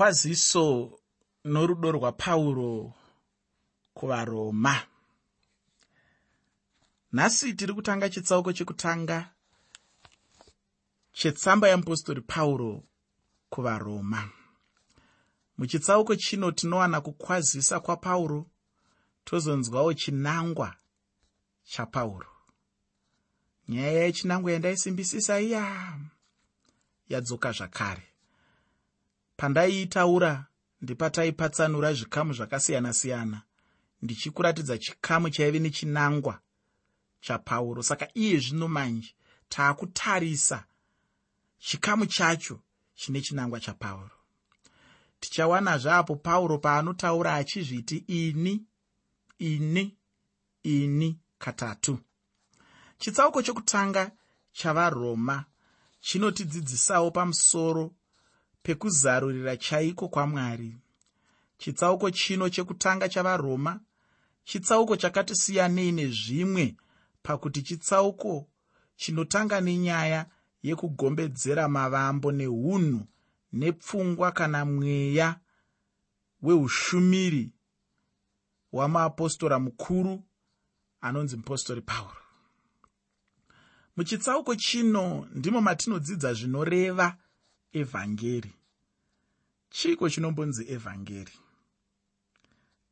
kwaziso 0.00 0.98
norudo 1.44 1.92
rwapauro 1.92 2.94
kuvaroma. 3.94 4.86
Nhasi 7.12 7.52
tiri 7.54 7.74
kutanga 7.74 8.08
chitsauko 8.08 8.52
chekutanga 8.52 9.30
chetsamba 11.12 11.68
yeapostori 11.68 12.20
pauro 12.20 12.82
kuvaroma. 13.50 14.30
Muchitsauko 15.58 16.16
chino 16.16 16.50
tinowana 16.50 17.00
kukwazisa 17.00 17.80
kwapauro 17.80 18.46
tozonzwawo 19.24 19.94
chinangwa 19.94 20.76
chapauro. 21.64 22.32
Nyaya 23.68 24.04
yechinangwa 24.04 24.52
yandaisimbisisa 24.52 25.40
iya 25.40 25.98
yadzoka 27.08 27.52
zvakare 27.52 28.09
pandaiitaura 29.40 30.46
ndepataipatsanura 30.82 31.92
zvikamu 31.94 32.32
zvakasiyana-siyana. 32.32 33.42
Ndichikuratidza 34.02 34.78
chikamu 34.78 35.30
chaive 35.30 35.58
nechinangwa 35.58 36.40
chapauro 37.20 37.82
saka 37.82 38.08
iye 38.14 38.38
zvino 38.38 38.68
manje 38.68 39.14
taakutarisa 39.48 40.64
chikamu 41.58 42.06
chacho 42.06 42.60
chine 42.94 43.20
chinangwa 43.20 43.60
chapauro 43.60 44.10
tichawanazve 45.20 45.90
apo 45.90 46.16
pauro 46.16 46.58
paanotaura 46.58 47.34
achizviti 47.34 47.96
ini 47.96 48.64
ini 49.38 49.96
ini 50.62 51.18
katatu. 51.38 51.98
Chitsauko 52.98 53.42
chokutanga 53.42 54.12
chavaroma 54.52 55.44
chinotidzidzisawo 56.00 57.10
pamusoro 57.10 57.94
pekuzarurira 58.62 59.56
chaiko 59.56 60.08
kwamwari. 60.08 60.76
Chitsauko 61.58 62.10
chino 62.10 62.48
chekutanga 62.48 63.08
chavaroma 63.08 63.80
chitsauko 64.44 64.96
chakatisiyanei 64.96 65.92
nezvimwe 65.92 66.76
pakuti 67.22 67.62
chitsauko 67.62 68.48
chinotanga 68.96 69.60
nenyaya 69.60 70.26
yekugombedzera 70.62 71.68
mavambo 71.68 72.32
neunhu 72.32 73.06
nepfungwa 73.52 74.32
kana 74.32 74.64
mweya 74.64 75.40
weushumiri 76.42 77.52
wamapostora 78.72 79.58
mukuru 79.58 80.24
anonzi 81.00 81.36
mupostori 81.36 81.80
pauro. 81.80 82.16
Muchitsauko 83.96 84.54
chino 84.56 85.28
ndimo 85.34 85.60
matinodzidza 85.60 86.34
zvinoreva 86.34 87.16
evhangeri. 87.72 88.52
Chiiko 89.70 90.08
chinombonzi 90.10 90.64
evhangeri? 90.68 91.32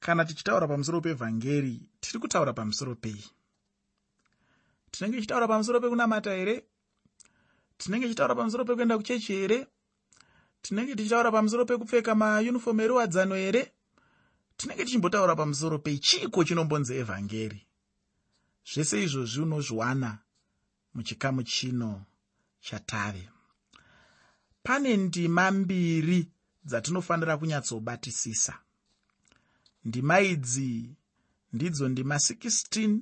Kana 0.00 0.24
tichitaura 0.24 0.68
pamusoro 0.68 1.00
pevhangeri 1.00 1.80
tiri 2.00 2.18
kutaura 2.18 2.52
pamusoro 2.52 2.94
pei? 2.94 3.24
Tinenge 4.90 5.16
tichitaura 5.16 5.48
pamusoro 5.48 5.80
pekunamata 5.80 6.30
here? 6.30 6.64
Tinenge 7.78 8.06
tichitaura 8.06 8.34
pamusoro 8.34 8.64
pekuenda 8.64 8.98
kuchechi 8.98 9.32
here? 9.32 9.66
Tinenge 10.62 10.94
tichitaura 10.94 11.32
pamusoro 11.32 11.64
pekupfeka 11.64 12.14
mayunifomu 12.14 12.82
eruwadzano 12.82 13.34
here? 13.34 13.72
Tinenge 14.56 14.84
tichimbotaura 14.84 15.36
pamusoro 15.36 15.78
pechiiko 15.78 16.44
chinombonzi 16.44 16.94
evhangeri? 16.94 17.66
Zvese 18.64 19.02
izvozvi 19.02 19.40
unozviwana 19.42 20.18
muchikamu 20.94 21.42
chino 21.42 22.04
chatave 22.60 23.28
pane 24.68 24.96
ndima 24.96 25.50
mbiri 25.50 26.28
dzatinofanira 26.64 27.36
kunyatsobatisisa. 27.36 28.54
Ndima 29.84 30.20
idzi 30.20 30.96
ndidzo 31.52 31.88
ndima 31.88 32.14
16 32.14 32.98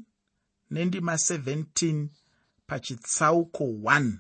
nendima 0.71 1.15
17 1.15 2.09
pachitsauko 2.67 3.65
1 3.65 4.13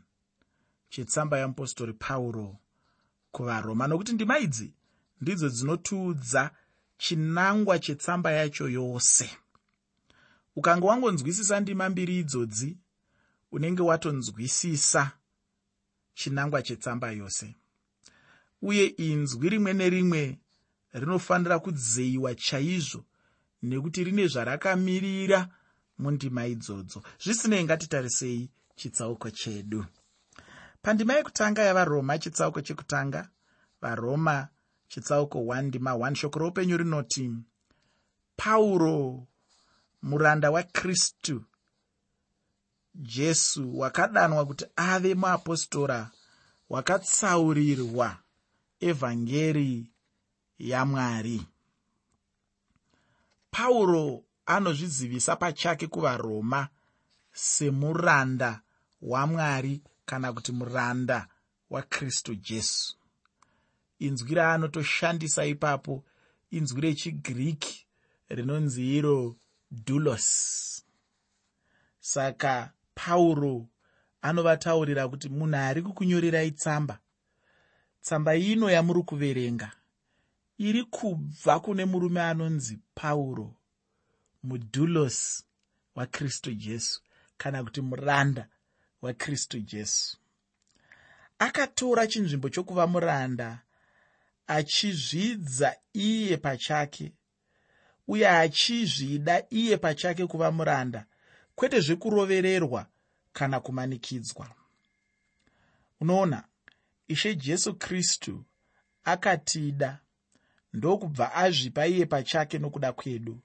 chetsamba 0.88 1.38
yeapostori 1.38 1.92
pauro 1.92 2.58
kuvaroma. 3.32 3.86
Nokuti 3.86 4.12
ndima 4.12 4.38
idzi 4.38 4.74
ndidzo 5.20 5.48
dzinotiudza 5.48 6.50
chinangwa 6.98 7.78
chetsamba 7.78 8.30
yacho 8.32 8.68
yose. 8.68 9.30
Ukanga 10.56 10.86
wangonzwisisa 10.86 11.60
ndima 11.60 11.88
mbiri 11.88 12.18
idzodzi 12.18 12.78
unenge 13.52 13.82
watonzwisisa 13.82 15.12
chinangwa 16.18 16.62
chetsamba 16.62 17.10
yose. 17.10 17.54
Uye 18.62 18.84
inzwi 18.86 19.48
rimwe 19.48 19.72
nerimwe 19.72 20.22
rinofanira 20.92 21.58
kudzeyiwa 21.58 22.34
chaizvo 22.34 23.04
nekuti 23.62 24.04
rine 24.04 24.24
zvarakamirira 24.32 25.40
mundima 25.98 26.46
idzodzo. 26.46 26.98
Zvisinei 27.22 27.64
ngatitarisei 27.64 28.50
chitsauko 28.76 29.30
chedu. 29.30 29.84
Pandima 30.82 31.14
yekutanga 31.14 31.62
yavaroma 31.62 32.18
chitsauko 32.18 32.60
chekutanga 32.60 33.28
varoma 33.82 34.48
chitsauko 34.88 35.38
1 35.38 35.62
ndima 35.62 35.90
1 35.90 36.14
shoko 36.14 36.38
roupenyu 36.38 36.76
rinoti 36.76 37.32
pauro 38.36 39.26
muranda 40.02 40.50
wakristu 40.50 41.44
jesu 42.96 43.78
wakadanwa 43.78 44.46
kuti 44.46 44.64
ave 44.76 45.14
muapostora 45.14 46.10
wakatsaurirwa 46.68 48.18
evhangeri 48.80 49.86
yamwari 50.58 51.46
pauro 53.50 54.24
anozvizivisa 54.46 55.36
pachake 55.36 55.86
kuvaroma 55.86 56.68
semuranda 57.32 58.60
wamwari 59.02 59.82
kana 60.06 60.32
kuti 60.32 60.52
muranda 60.52 61.28
wakristu 61.70 62.34
jesu. 62.34 62.96
Inzwi 63.98 64.34
raanotoshandisa 64.34 65.44
ipapo 65.46 66.04
inzwi 66.50 66.80
rechigiriki 66.80 67.86
rinonzi 68.28 68.96
iro 68.96 69.36
dulos. 69.70 70.26
Saka 72.00 72.72
pauro 73.00 73.68
anovataurira 74.22 75.08
kuti 75.08 75.28
munhu 75.28 75.56
ari 75.56 75.82
kukunyorerai 75.82 76.50
tsamba. 76.50 76.98
Tsamba 78.02 78.34
ino 78.36 78.66
yamuri 78.70 79.02
kuverenga. 79.02 79.68
Iri 80.58 80.82
kubva 80.84 81.60
kune 81.60 81.84
murume 81.84 82.20
anonzi 82.22 82.78
pauro 82.94 83.54
mudhulos 84.42 85.44
wakristu 85.94 86.50
jesu 86.54 87.02
kana 87.36 87.62
kuti 87.64 87.80
muranda 87.80 88.48
wakristu 89.02 89.60
jesu. 89.60 90.16
Akatora 91.38 92.06
chinzvimbo 92.06 92.48
chokuva 92.48 92.86
muranda 92.86 93.62
achizvidza 94.46 95.76
iye 95.92 96.36
pachake 96.36 97.12
uye 98.08 98.28
achizvida 98.28 99.44
iye 99.50 99.76
pachake 99.76 100.26
kuva 100.26 100.50
muranda 100.52 101.06
kwete 101.56 101.80
zvekurovererwa 101.80 102.86
kana 103.32 103.60
kumanikidzwa. 103.60 104.50
Unoona 106.00 106.44
ishe 107.08 107.34
jesu 107.34 107.74
kristu 107.74 108.44
akatida 109.04 110.00
ndokubva 110.72 111.34
azvipa 111.34 111.86
iye 111.86 112.06
pachake 112.06 112.58
nokuda 112.58 112.92
kwedu 112.92 113.38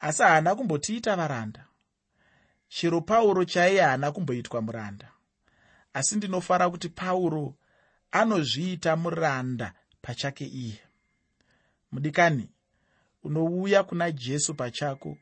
asi 0.00 0.22
haana 0.22 0.54
kumbotiita 0.54 1.16
varanda. 1.16 1.66
Chero 2.68 3.00
pauro 3.00 3.44
chaiye 3.44 3.80
haana 3.80 4.12
kumboitwa 4.12 4.62
muranda 4.62 5.12
asi 5.92 6.16
ndinofara 6.16 6.70
kuti 6.70 6.88
pauro 6.88 7.54
anozviita 8.10 8.96
muranda 8.96 9.74
pachake 10.02 10.44
iye. 10.46 10.80
Mudikani 11.92 12.48
unouya 13.22 13.82
kuna 13.84 14.10
jesu 14.10 14.54
pachako 14.54 15.18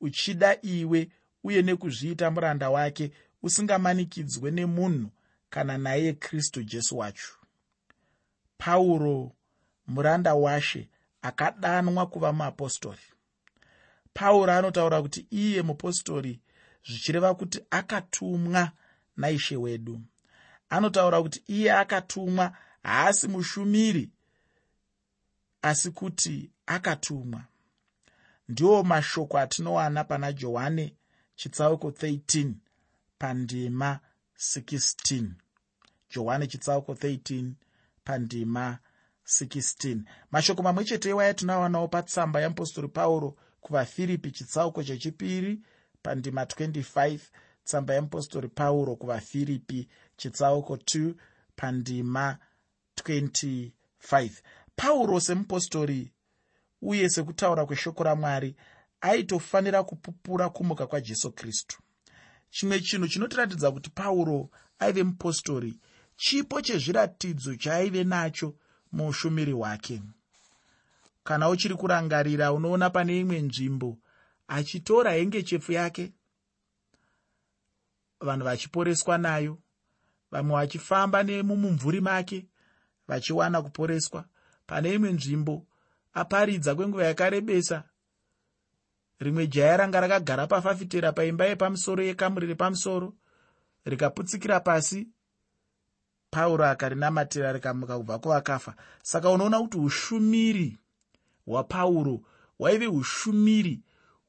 uchida 0.00 0.58
iwe 0.62 1.10
uye 1.44 1.62
nekuzviita 1.62 2.30
muranda 2.30 2.70
wake 2.70 3.12
usingamanikidzwe 3.42 4.50
nemunhu 4.50 5.10
kana 5.50 5.78
naye 5.78 6.12
kristu 6.12 6.62
jesu 6.62 6.98
wacho. 6.98 7.32
Pauro 8.58 9.32
muranda 9.86 10.34
washe 10.34 10.88
akadanwa 11.22 12.06
kuva 12.06 12.32
muapostori. 12.32 13.02
Pauro 14.14 14.52
anotaura 14.52 15.02
kuti 15.02 15.26
iye 15.30 15.62
mupostori 15.62 16.40
zvichireva 16.86 17.34
kuti 17.34 17.60
akatumwa 17.70 18.72
naishe 19.16 19.56
wedu. 19.56 20.00
Anotaura 20.68 21.22
kuti 21.22 21.42
iye 21.46 21.72
akatumwa 21.72 22.56
haasi 22.82 23.28
mushumiri 23.28 24.10
asi 25.62 25.90
kuti 25.90 26.50
akatumwa. 26.66 27.44
Ndiwo 28.48 28.82
mashoko 28.82 29.38
atinowana 29.38 30.04
pana 30.04 30.32
johani 30.32 30.96
chitsauko 31.36 31.88
13 31.90 32.52
pandima 33.18 34.00
16 34.38 35.24
johani 36.14 36.46
chitsauko 36.46 36.92
13 36.92 37.52
pandima 38.04 38.78
16 39.26 39.98
mashoko 40.30 40.62
mamwe 40.62 40.84
chete 40.84 41.08
ewaya 41.08 41.34
tinawanawo 41.34 41.88
patsamba 41.88 42.40
yeapostori 42.40 42.88
pauro 42.88 43.36
kuvafiripi 43.60 44.30
chitsauko 44.30 44.82
chechipiri 44.84 45.60
pandima 46.02 46.44
25 46.44 47.18
tsamba 47.64 47.94
yeapostori 47.94 48.48
pauro 48.48 48.96
kuvafiripi 48.96 49.88
chitsauko 50.16 50.74
2 50.76 51.14
pandima 51.56 52.38
25 52.96 54.30
pauro 54.76 55.20
semupostori 55.20 56.12
uye 56.82 57.08
sekutaura 57.08 57.66
kweshoko 57.66 58.02
ramwari 58.04 58.56
aitofanira 59.04 59.82
kupupura 59.84 60.48
kumuka 60.50 60.86
kwajesu 60.86 61.32
kristu. 61.32 61.78
Chimwe 62.50 62.80
chinhu 62.80 63.08
chinotiratidza 63.08 63.70
kuti 63.72 63.90
pauro 63.90 64.50
aive 64.78 65.02
mupostori 65.02 65.78
chipo 66.16 66.60
chezviratidzo 66.60 67.56
chaaive 67.56 68.04
nacho 68.04 68.54
muushumiri 68.92 69.52
hwake. 69.52 70.02
Kana 71.24 71.48
uchiri 71.48 71.74
kurangarira 71.74 72.52
unoona 72.52 72.90
pane 72.90 73.20
imwe 73.20 73.40
nzvimbo 73.40 73.98
achitora 74.48 75.12
hengechefu 75.12 75.72
yake 75.72 76.12
vanhu 78.20 78.44
vachiporeswa 78.44 79.18
nayo 79.18 79.58
vamwe 80.30 80.56
vachifamba 80.56 81.22
nemumumvuri 81.22 82.00
make 82.00 82.46
vachiwana 83.08 83.62
kuporeswa. 83.62 84.24
Pane 84.66 84.94
imwe 84.94 85.12
nzvimbo 85.12 85.66
aparidza 86.12 86.74
kwenguva 86.74 87.04
yakarebesa 87.04 87.84
rimwe 89.20 89.46
jaya 89.46 89.76
ranga 89.76 90.00
rakagara 90.00 90.46
pafafitera 90.46 91.12
paimba 91.12 91.46
yepamusoro 91.46 92.02
yekamuri 92.02 92.46
repamusoro 92.46 93.14
rikaputsikira 93.84 94.60
pasi. 94.60 95.08
Pauro 96.30 96.64
akarinamatira 96.64 97.52
rikamuka 97.52 97.96
kubva 97.98 98.18
kuvakafa. 98.18 98.74
Saka 99.02 99.30
unoona 99.30 99.60
kuti 99.60 99.78
ushumiri 99.78 100.78
hwapauro 101.46 102.20
hwaive 102.58 102.86
ushumiri 102.86 103.80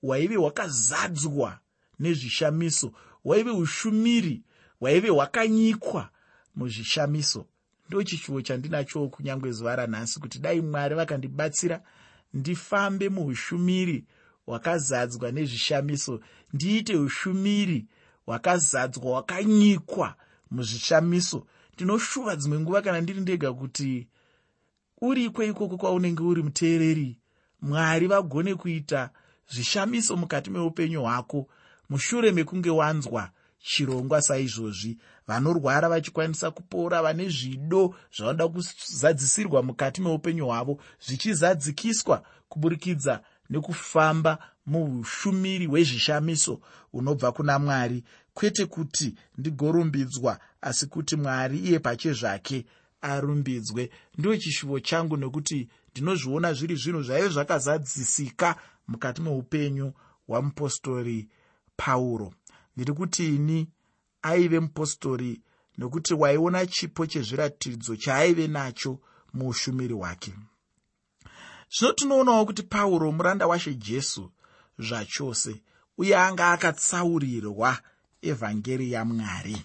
hwaive 0.02 0.36
hwakazadzwa 0.36 1.60
nezvishamiso 2.00 2.92
hwaive 3.24 3.52
ushumiri 3.52 4.44
hwaive 4.80 5.10
hwakanyikwa 5.10 6.10
muzvishamiso. 6.56 7.46
Ndo 7.90 8.04
chishuwo 8.04 8.42
chandinachowo 8.42 9.10
kunyange 9.10 9.52
zuva 9.52 9.76
ranhasi 9.76 10.20
kuti 10.20 10.40
dai 10.40 10.62
mwari 10.62 10.96
vakandibatsira 10.96 11.82
ndifambe 12.34 13.10
muushumiri 13.10 14.06
hwakazadzwa 14.46 15.32
nezvishamiso. 15.32 16.20
Ndiite 16.54 16.96
ushumiri 16.96 17.86
hwakazadzwa 18.26 19.12
hwakanyikwa 19.12 20.16
muzvishamiso. 20.52 21.48
Ndinoshuva 21.74 22.36
dzimwe 22.36 22.60
nguva 22.60 22.82
kana 22.82 23.02
ndiri 23.02 23.22
ndega 23.22 23.54
kuti 23.54 24.08
uriko 25.02 25.44
ikoko 25.44 25.78
kwaunenge 25.78 26.24
uri 26.24 26.44
muteereri. 26.44 27.20
Mwari 27.62 28.08
vagone 28.08 28.56
kuita 28.56 29.10
zvishamiso 29.52 30.18
mukati 30.18 30.50
meupenyu 30.50 31.02
hwako. 31.02 31.48
Mushure 31.90 32.32
mekunge 32.32 32.70
wanzwa 32.70 33.30
chirongwa 33.60 34.22
saizvozvi 34.22 34.98
vanorwara 35.28 35.90
vachikwanisa 35.90 36.52
kupora 36.52 37.02
vane 37.02 37.30
zvido 37.30 37.96
zvavanoda 38.16 38.48
kuzadzisirwa 38.48 39.64
mukati 39.64 40.02
meupenyu 40.02 40.46
hwavo 40.46 40.80
zvichizadzikiswa 41.06 42.24
kuburikidza 42.50 43.22
nekufamba 43.50 44.40
muushumiri 44.66 45.66
hwezvishamiso 45.66 46.62
hunobva 46.92 47.32
kuna 47.32 47.60
mwari. 47.60 48.04
Kwete 48.34 48.66
kuti 48.66 49.16
ndigorumbidzwa 49.38 50.40
asi 50.62 50.88
kuti 50.88 51.16
mwari 51.16 51.60
iye 51.60 51.80
pachezvake 51.80 52.66
arumbidzwe. 53.02 53.90
Ndo 54.18 54.38
chishuvo 54.38 54.80
changu 54.80 55.18
nekuti 55.18 55.70
ndinozviona 55.92 56.54
zviri 56.54 56.76
zvinhu 56.76 57.02
zvaive 57.04 57.30
zvakazadzisika 57.30 58.56
mukati 58.88 59.22
meupenyu 59.22 59.94
hwamupostori 60.28 61.28
pauro. 61.78 62.34
Ndiri 62.76 62.94
kuti 62.94 63.36
ini 63.36 63.68
aive 64.22 64.60
mupostori 64.60 65.42
nokuti 65.78 66.14
waiona 66.14 66.66
chipo 66.66 67.06
chezviratidzo 67.06 67.96
chaaive 67.96 68.48
nacho 68.48 69.00
muushumiri 69.34 69.94
hwake 69.94 70.34
zvino 71.70 71.94
tinoonawo 71.94 72.46
kuti 72.46 72.64
pauro 72.64 73.12
muranda 73.12 73.48
washe 73.48 73.74
jesu 73.74 74.32
zvachose 74.80 75.62
uye 75.98 76.18
anga 76.18 76.52
akatsaurirwa 76.52 77.78
evhangeri 78.22 78.92
yamwari 78.92 79.58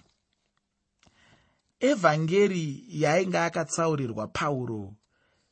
evhangeri 1.79 2.85
yainge 2.89 3.37
akatsaurirwa 3.37 4.27
pauro 4.27 4.93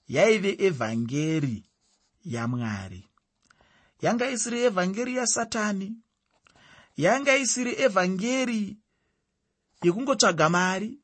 yaive 0.08 0.56
evhangeri 0.60 1.64
yamwari 2.26 3.08
yanga 4.02 4.30
isiri 4.30 4.60
evhangeri 4.68 5.16
yasatani 5.16 5.98
yanga 6.98 7.36
isiri 7.38 7.74
evhangeri 7.86 8.78
yekungotsvaga 9.84 10.50
mari 10.50 11.00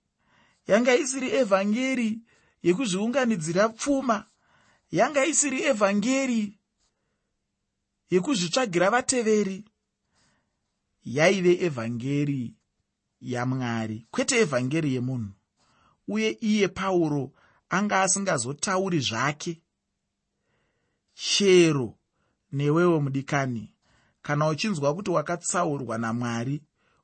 yanga 0.68 0.96
isiri 0.96 1.30
evhangeri 1.30 2.20
yekuzviunganidzira 2.64 3.70
pfuma 3.70 4.26
yanga 4.96 5.26
isiri 5.26 5.60
evhangeri 5.72 6.60
yekuzvitsvagira 8.12 8.90
vateveri 8.90 9.58
yaive 11.16 11.54
evhangeri 11.68 12.56
yamwari 13.22 14.08
kwete 14.12 14.36
evhangeri 14.44 14.94
yemunhu. 14.96 15.32
Uye 16.08 16.30
iye 16.42 16.68
pauro 16.68 17.32
anga 17.70 18.02
asingazotauri 18.02 19.00
zvake. 19.00 19.62
Chero 21.14 21.98
newewo 22.52 23.02
mudikani 23.02 23.74
kana 24.22 24.48
uchinzwa 24.48 24.96
kuti 24.96 25.12
wakatsaurwa 25.12 25.98
namwari 25.98 26.62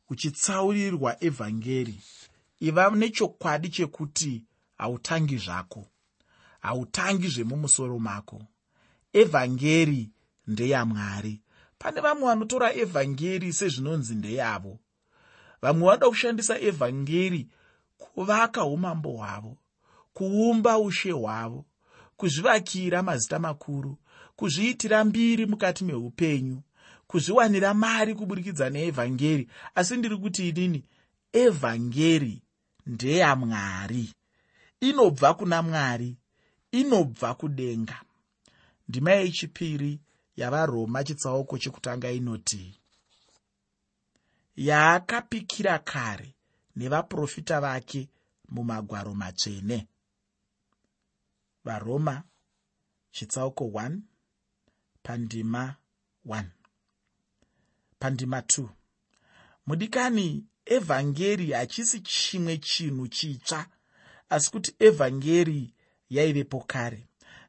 uchitsaurirwa 0.10 1.24
evhangeri 1.24 2.00
iva 2.60 2.90
nechokwadi 2.90 3.70
chekuti 3.70 4.44
hautangi 4.78 5.38
zvako 5.38 5.91
hautangi 6.62 7.28
zvemumusoro 7.28 8.00
mako. 8.00 8.42
Evhangeri 9.14 10.10
ndeyamwari 10.48 11.42
pane 11.78 12.02
vamwe 12.02 12.26
vanotora 12.28 12.74
evhangeri 12.76 13.54
sezvinonzi 13.54 14.16
ndeyavo 14.16 14.80
vamwe 15.62 15.86
vanoda 15.88 16.10
kushandisa 16.10 16.60
evhangeri 16.60 17.48
kuvaka 17.98 18.66
umambo 18.66 19.10
hwavo 19.12 19.58
kuumba 20.14 20.80
ushe 20.80 21.12
hwavo 21.12 21.66
kuzvivakira 22.18 23.04
mazita 23.04 23.40
makuru 23.40 23.98
kuzviitira 24.36 25.04
mbiri 25.04 25.46
mukati 25.46 25.84
meupenyu 25.84 26.62
kuzviwanira 27.08 27.74
mari 27.74 28.16
kuburikidza 28.16 28.70
neevhangeri. 28.70 29.50
Asi 29.76 29.98
ndiri 29.98 30.18
kuti 30.18 30.50
inini 30.50 30.84
evhangeri 31.34 32.42
ndeyamwari 32.86 34.14
inobva 34.82 35.34
kuna 35.34 35.62
mwari 35.62 36.18
inobva 36.72 37.34
kudenga. 37.36 38.02
Ndima 38.88 39.12
yechipiri 39.12 40.00
yavaroma 40.36 41.04
chitsauko 41.04 41.58
chekutanga 41.58 42.12
inoti 42.12 42.80
yaakapikira 44.56 45.80
kare 45.80 46.36
nevaprofita 46.76 47.62
vake 47.62 48.10
mumagwaro 48.50 49.14
matsvene. 49.14 49.88
Varoma 51.66 52.24
chitsauko 53.12 53.64
1 53.66 54.00
pandima 55.04 55.76
1 56.26 56.46
pandima 58.00 58.40
2 58.40 58.70
mudikani 59.68 60.46
evhangeri 60.66 61.52
hachisi 61.52 62.00
chimwe 62.00 62.58
chinhu 62.58 63.08
chitsva 63.08 63.68
asi 64.30 64.52
kuti 64.52 64.76
evhangeri 64.80 65.74
yaivepo 66.12 66.60
kare. 66.68 67.06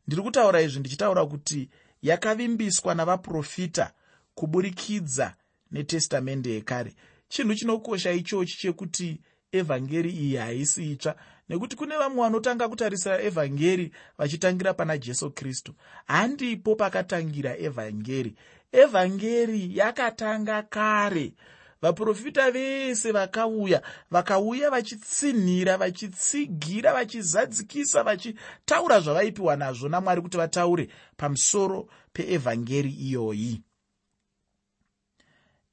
Ndiri 0.06 0.22
kutaura 0.22 0.60
izvi 0.60 0.80
ndichitaura 0.80 1.26
kuti 1.26 1.68
yakavimbiswa 2.02 2.94
navaprofita 2.94 3.92
kuburikidza 4.34 5.34
netestamende 5.70 6.50
yekare. 6.50 6.94
Chinhu 7.28 7.54
chinokosha 7.54 8.12
ichochi 8.12 8.58
chekuti 8.58 9.20
evhangeri 9.52 10.10
iyi 10.10 10.36
haisi 10.36 10.92
itsva 10.92 11.16
nekuti 11.48 11.76
kune 11.76 11.96
vamwe 11.96 12.22
vanotanga 12.22 12.68
kutarisira 12.68 13.22
evhangeri 13.22 13.92
vachitangira 14.18 14.74
pana 14.74 14.98
jesu 14.98 15.30
kristu. 15.30 15.74
Handipo 16.06 16.74
pakatangira 16.76 17.58
evhangeri. 17.58 18.34
Evhangeri 18.72 19.76
yakatanga 19.78 20.62
kare 20.62 21.32
vaprofita 21.82 22.50
vese 22.50 23.12
vakauya 23.12 23.82
vakauya 24.10 24.70
vachitsinhira 24.70 25.76
vachitsigira 25.76 26.92
vachizadzikisa 26.92 28.02
vachitaura 28.02 29.00
zvavaipiwa 29.00 29.56
nazvo 29.56 29.88
namwari 29.88 30.22
kuti 30.22 30.36
vataure 30.36 30.88
pamusoro 31.16 31.88
peevhangeri 32.12 32.90
iyoyi. 32.90 33.62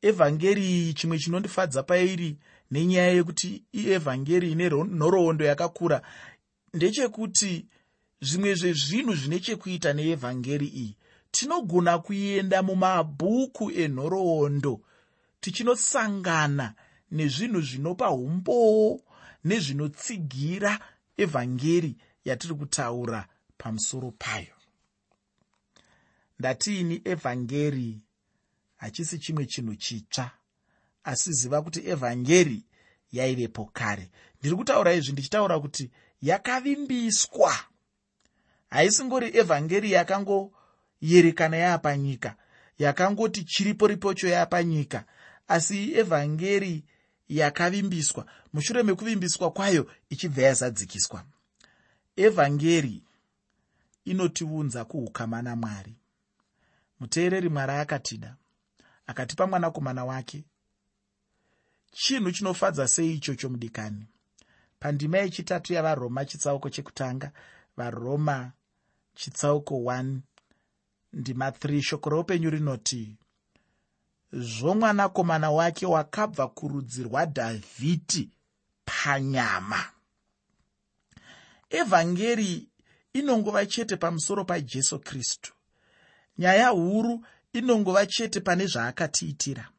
Evhangeri 0.01 0.61
iyi 0.61 0.93
chimwe 0.93 1.17
chinondifadza 1.19 1.83
pairi 1.83 2.37
nenyaya 2.71 3.11
yekuti 3.11 3.63
ievhangeri 3.73 4.51
ine 4.51 4.69
nhoroondo 4.69 5.45
yakakura. 5.45 6.01
Ndechekuti 6.73 7.65
zvimwe 8.21 8.55
zvezvinhu 8.55 9.15
zvine 9.15 9.39
chekuita 9.39 9.93
neevhangeri 9.93 10.67
iyi 10.67 10.95
tinogona 11.31 11.99
kuenda 11.99 12.63
mumabhuku 12.63 13.71
enhoroondo 13.71 14.81
tichinosangana 15.39 16.73
nezvinhu 17.11 17.61
zvinopa 17.61 18.11
umboo 18.11 18.99
nezvinotsigira 19.43 20.79
evhangeri 21.17 21.97
yatiri 22.25 22.53
kutaura 22.53 23.27
pamusoro 23.57 24.11
payo. 24.11 24.55
Ndatiini 26.39 27.01
evhangeri? 27.05 28.01
Hachisi 28.77 29.19
chimwe 29.19 29.45
chinhu 29.45 29.75
chitsva 29.75 30.31
asi 31.03 31.33
ziva 31.33 31.61
kuti 31.61 31.79
evhangeri 31.89 32.63
yaivepo 33.11 33.65
kare. 33.65 34.11
Ndiri 34.39 34.55
kutaura 34.55 34.93
izvi 34.93 35.11
ndichitaura 35.11 35.59
kuti 35.59 35.91
yakavimbiswa. 36.21 37.55
Haisingori 38.69 39.37
evhangeri 39.37 39.91
yakangoyerekana 39.91 41.57
yaapanyika 41.57 42.35
yakangoti 42.79 43.43
chiripo 43.43 43.87
ripocho 43.87 44.27
yaapanyika 44.27 45.05
asi 45.49 45.93
evhangeri 46.01 46.83
yakavimbiswa 47.29 48.25
mushure 48.53 48.83
mekuvimbiswa 48.83 49.51
kwayo 49.51 49.91
ichibva 50.09 50.41
yazadzikiswa. 50.41 51.25
Evhangeri 52.15 53.03
inotiunza 54.05 54.85
kuukama 54.85 55.41
namwari 55.41 55.95
muteereri 56.99 57.49
mwari 57.49 57.71
akatida 57.71 58.35
akatipa 59.07 59.47
mwanakomana 59.47 60.05
wake 60.05 60.43
chinhu 61.91 62.31
chinofadza 62.31 62.87
sei 62.87 63.13
ichocho 63.13 63.49
mudikani 63.49 64.05
pandima 64.79 65.17
yechitatu 65.17 65.73
yavaroma 65.73 66.25
chitsauko 66.25 66.69
chekutanga 66.69 67.31
varoma 67.77 68.51
chitsauko 69.15 69.75
1 69.75 70.17
ndima 71.13 71.49
3 71.49 71.81
shoko 71.81 72.09
roupenyu 72.09 72.49
rinoti 72.49 73.17
zvomwanakomana 74.33 75.51
wake 75.51 75.85
wakabva 75.85 76.47
kurudzi 76.47 77.03
rwadhavhidhi 77.03 78.29
panyama. 78.85 79.85
Evhangeri 81.69 82.67
inongova 83.13 83.65
chete 83.65 83.95
pamusoro 83.95 84.45
pajesu 84.45 84.99
kristu. 84.99 85.53
Nyaya 86.37 86.67
huru 86.69 87.25
inongova 87.53 88.05
chete 88.05 88.39
pane 88.39 88.65
zvaakatiitira. 88.65 89.69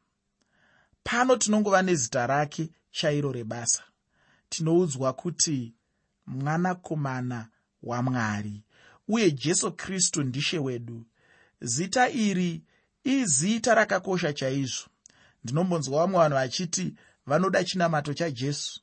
Pano 1.03 1.35
tinongova 1.35 1.81
nezita 1.81 2.27
rake 2.27 2.69
chairo 2.91 3.31
rebasa. 3.31 3.83
Tinoudzwa 4.49 5.13
kuti 5.13 5.73
mwanakomana 6.27 7.47
wamwari 7.83 8.63
uye 9.07 9.31
jesu 9.31 9.71
kristu 9.71 10.23
ndishe 10.23 10.59
wedu. 10.59 11.05
Zita 11.61 12.09
iri 12.09 12.63
izita 13.03 13.75
rakakosha 13.75 14.33
chaizvo. 14.33 14.85
Ndinombonzwa 15.43 15.99
vamwe 16.01 16.17
vanhu 16.19 16.35
vachiti 16.35 16.93
vanoda 17.25 17.63
chinamato 17.63 18.13
chajesu. 18.13 18.81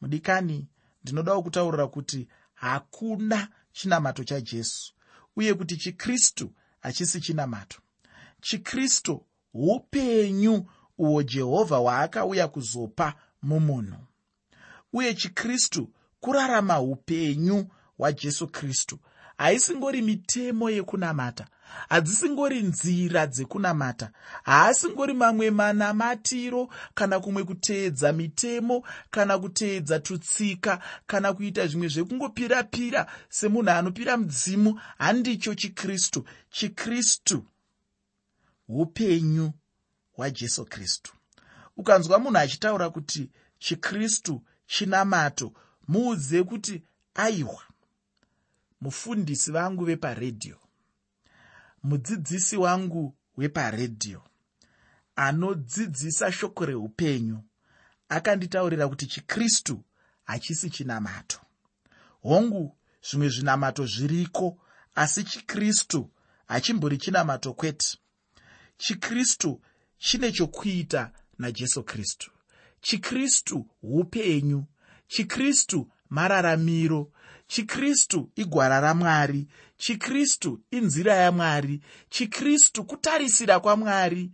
Mudikani 0.00 0.68
ndinodawo 1.02 1.42
kutaurira 1.42 1.86
kuti 1.86 2.28
hakuna 2.54 3.48
chinamato 3.72 4.24
chajesu 4.24 4.92
uye 5.36 5.54
kuti 5.54 5.76
chikristu 5.76 6.52
hachisi 6.80 7.20
chinamato. 7.20 7.78
Chikristu 8.40 9.26
upenyu 9.54 10.66
uhwo 10.98 11.22
jehovha 11.22 11.76
hwaakauya 11.76 12.48
kuzopa 12.48 13.14
mumunhu. 13.42 14.06
Uye 14.92 15.14
chikristu 15.14 15.90
kurarama 16.20 16.80
upenyu 16.80 17.66
hwajesu 17.98 18.48
kristu 18.48 18.98
haisingori 19.38 20.02
mitemo 20.02 20.70
yekunamata 20.70 21.46
hadzisingori 21.88 22.62
nzira 22.62 23.26
dzekunamata 23.26 24.10
haasingori 24.42 25.14
mamwe 25.14 25.50
manamatiro 25.50 26.68
kana 26.94 27.20
kumwe 27.20 27.44
kuteedza 27.44 28.12
mitemo 28.12 28.86
kana 29.10 29.38
kuteedza 29.38 29.98
tutsika 30.00 30.82
kana 31.06 31.32
kuita 31.32 31.66
zvimwe 31.66 31.88
zvekungopira-pira 31.88 33.06
semunhu 33.28 33.70
anopira 33.70 34.16
mudzimu. 34.16 34.80
Handicho 34.98 35.54
chikristu 35.54 36.24
chikristu 36.50 37.44
upenyu 38.68 39.52
hwajesu 40.12 40.64
kristu. 40.64 41.12
Ukanzwa 41.76 42.18
munhu 42.18 42.38
achitaura 42.38 42.90
kuti 42.90 43.30
chikristu 43.58 44.42
chinamato 44.66 45.52
muudze 45.88 46.42
kuti 46.42 46.82
aiwa 47.14 47.62
mufundisi 48.80 49.52
vangu 49.52 49.84
veparedhiyo 49.84 50.58
mudzidzisi 51.82 52.56
wangu 52.56 53.16
weparedhiyo 53.36 54.22
anodzidzisa 55.16 56.32
shoko 56.32 56.66
reupenyu 56.66 57.38
akanditaurira 58.08 58.88
kuti 58.88 59.06
chikristu 59.06 59.84
hachisi 60.24 60.70
chinamato. 60.70 61.40
Hongu 62.22 62.76
zvimwe 63.10 63.28
zvinamato 63.28 63.86
zviriko 63.86 64.58
asi 64.94 65.24
chikristu 65.24 66.10
hachimbori 66.46 66.98
chinamato 66.98 67.52
kwete. 67.54 67.98
Chikristu 68.78 69.60
chine 69.98 70.32
chokuita 70.32 71.12
najesu 71.38 71.82
kristu. 71.84 72.30
Chikristu 72.80 73.66
upenyu 73.82 74.64
chikristu 75.08 75.92
mararamiro 76.08 77.12
chikristu 77.46 78.30
igwara 78.36 78.80
ramwari 78.80 79.46
chikristu 79.76 80.60
inzira 80.70 81.14
yamwari 81.14 81.80
chikristu 82.10 82.84
kutarisira 82.84 83.60
kwamwari 83.60 84.32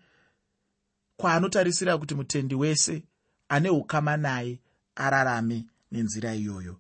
kwaanotarisira 1.17 1.99
kuti 1.99 2.15
mutendi 2.15 2.55
wese 2.55 3.03
ane 3.49 3.71
ukama 3.71 4.17
naye 4.17 4.59
ararame 4.95 5.65
nenzira 5.93 6.35
iyoyo. 6.35 6.77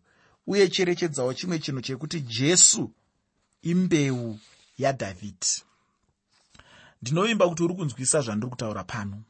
Uye 0.46 0.68
cherechedzawo 0.68 1.34
chimwe 1.34 1.58
chinhu 1.58 1.80
chekuti 1.80 2.20
jesu 2.20 2.90
imbeu 3.62 4.38
yadhavhidhi 4.78 5.62
ndinovimba 7.02 7.48
kuti 7.48 7.62
uri 7.62 7.74
kunzwisa 7.74 8.20
zvandiri 8.20 8.50
kutaura 8.50 8.84
pano 8.84 9.22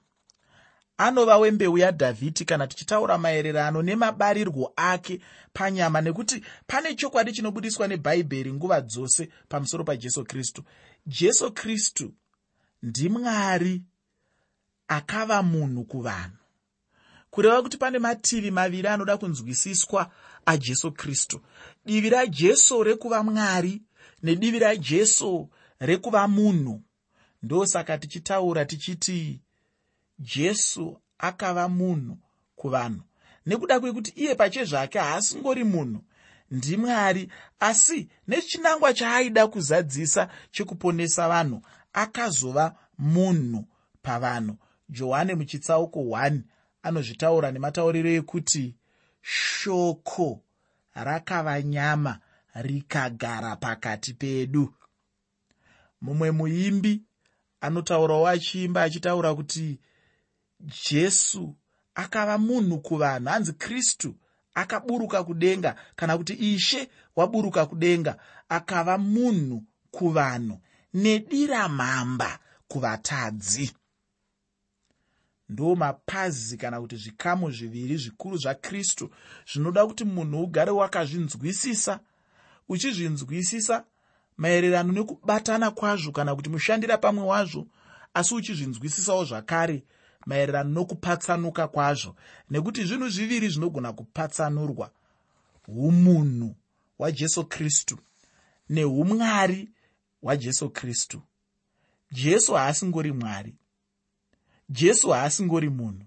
anova 1.02 1.36
wembeu 1.36 1.78
yadhavhidhi 1.78 2.44
kana 2.44 2.66
tichitaura 2.66 3.18
maererano 3.18 3.82
nemabarirwo 3.82 4.72
ake 4.76 5.20
panyama 5.52 6.00
nekuti 6.00 6.44
pane 6.66 6.94
chokwadi 6.94 7.32
chinobudiswa 7.32 7.88
nebhaibheri 7.88 8.52
nguva 8.52 8.80
dzose 8.80 9.28
pamusoro 9.48 9.84
pajesu 9.84 10.24
kristu. 10.24 10.64
Jesu 11.06 11.52
kristu 11.52 12.14
ndimwari 12.82 13.82
akava 14.88 15.42
munhu 15.42 15.84
kuvanhu. 15.84 16.36
Kureva 17.30 17.62
kuti 17.62 17.76
pane 17.76 17.98
mativi 17.98 18.50
maviri 18.50 18.88
anoda 18.88 19.16
kunzwisiswa 19.16 20.10
ajesu 20.46 20.92
kristu. 20.92 21.40
Divi 21.86 22.10
rajesu 22.10 22.82
rekuva 22.82 23.22
mwari 23.22 23.82
nedivi 24.22 24.58
rajesu 24.58 25.48
rekuva 25.80 26.28
munhu. 26.28 26.82
Ndosaka 27.42 27.98
tichitaura 27.98 28.64
tichiti 28.64 29.40
jesu 30.22 31.00
akava 31.18 31.68
munhu 31.68 32.18
kuvanhu. 32.56 33.02
Nekuda 33.46 33.80
kwekuti 33.80 34.10
iye 34.10 34.34
pachezvake 34.34 34.98
haasingori 34.98 35.64
munhu 35.64 36.00
ndimwari 36.50 37.28
asi 37.60 38.08
nechinangwa 38.28 38.94
chaaida 38.94 39.46
kuzadzisa 39.46 40.28
chekuponesa 40.50 41.28
vanhu 41.28 41.62
akazova 41.92 42.74
munhu 42.98 43.64
pavanhu. 44.02 44.56
Johani 44.88 45.34
muchitsauko 45.34 46.00
1 46.00 46.40
anozvitaura 46.82 47.50
nematauriro 47.50 48.10
ekuti 48.10 48.74
shoko 49.22 50.40
rakava 50.94 51.62
nyama 51.62 52.18
rikagara 52.54 53.56
pakati 53.56 54.14
pedu. 54.14 54.74
Mumwe 56.00 56.30
muimbi 56.30 57.02
anotaurawo 57.60 58.28
achiimba 58.28 58.82
achitaura 58.82 59.34
kuti 59.34 59.80
jesu 60.62 61.56
akava 61.94 62.38
munhu 62.38 62.78
kuvanhu. 62.78 63.28
Hanzi 63.28 63.52
kristu 63.52 64.14
akaburuka 64.54 65.24
kudenga 65.24 65.76
kana 65.96 66.18
kuti 66.18 66.32
ishe 66.32 66.88
waburuka 67.16 67.66
kudenga 67.66 68.16
akava 68.48 68.98
munhu 68.98 69.64
kuvanhu 69.90 70.60
nedira 70.94 71.68
mhamba 71.68 72.38
kuvatadzi. 72.68 73.72
Ndo 75.48 75.74
mapazi 75.74 76.56
kana 76.56 76.80
kuti 76.80 76.96
zvikamu 76.96 77.50
zviviri 77.50 77.96
zvikuru 77.96 78.36
zvakristu 78.36 79.10
zvinoda 79.52 79.86
kuti 79.86 80.04
munhu 80.04 80.42
ugare 80.42 80.70
wakazvinzwisisa 80.70 82.00
uchizvinzwisisa 82.68 83.84
maererano 84.36 84.92
nekubatana 84.92 85.70
kwazvo 85.70 86.12
kana 86.12 86.36
kuti 86.36 86.50
mushandira 86.50 86.98
pamwe 86.98 87.24
wazvo 87.24 87.66
asi 88.14 88.34
uchizvinzwisisawo 88.34 89.24
zvakare 89.24 89.84
maererano 90.26 90.70
nokupatsanuka 90.70 91.68
kwazvo. 91.68 92.16
Nekuti 92.50 92.84
zvinhu 92.84 93.08
zviviri 93.08 93.48
zvinogona 93.48 93.92
kupatsanurwa 93.92 94.90
umunhu 95.68 96.54
hwajesu 96.98 97.44
kristu 97.44 97.98
neumwari 98.68 99.68
hwajesu 100.22 100.70
kristu. 100.70 101.22
Jesu 102.12 102.54
haasingori 102.54 103.12
mwari. 103.12 103.54
Jesu 104.68 105.10
haasingori 105.10 105.70
munhu. 105.70 106.04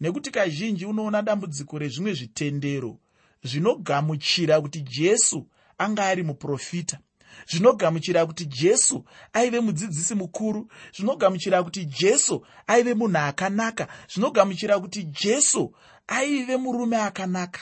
Nekuti 0.00 0.30
kazhinji 0.30 0.86
unoona 0.86 1.22
dambudziko 1.22 1.78
rezvimwe 1.78 2.14
zvitendero 2.14 2.98
zvinogamuchira 3.44 4.60
kuti 4.60 4.80
jesu 4.80 5.46
anga 5.78 6.04
ari 6.06 6.22
muprofita 6.22 6.98
zvinogamuchira 7.50 8.26
kuti 8.26 8.46
jesu 8.46 9.04
aive 9.32 9.60
mudzidzisi 9.60 10.14
mukuru 10.14 10.70
zvinogamuchira 10.96 11.62
kuti 11.62 11.84
jesu 11.84 12.46
aive 12.66 12.94
munhu 12.94 13.18
akanaka 13.18 13.88
zvinogamuchira 14.08 14.80
kuti 14.80 15.04
jesu 15.04 15.74
aive 16.06 16.56
murume 16.56 16.96
akanaka. 16.96 17.60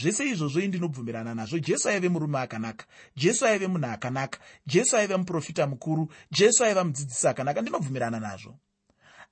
Zvese 0.00 0.28
izvozvo 0.28 0.60
indinobvumirana 0.60 1.34
nazvo. 1.34 1.58
Jesu 1.58 1.88
aive 1.88 2.08
murume 2.08 2.38
akanaka 2.38 2.86
jesu 3.16 3.46
aive 3.46 3.66
munhu 3.66 3.86
akanaka 3.86 4.38
jesu 4.66 4.96
aive 4.96 5.16
muprofita 5.16 5.66
mukuru 5.66 6.08
jesu 6.30 6.64
aiva 6.64 6.84
mudzidzisi 6.84 7.28
akanaka 7.28 7.62
ndinobvumirana 7.62 8.20
nazvo. 8.20 8.58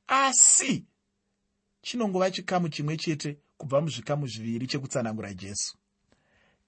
Asi 0.09 0.85
chinongova 1.83 2.31
chikamu 2.31 2.69
chimwe 2.69 2.97
chete 2.97 3.39
kubva 3.57 3.81
muzvikamu 3.81 4.27
zviviri 4.27 4.67
chekutsanangura 4.67 5.35
jesu. 5.35 5.79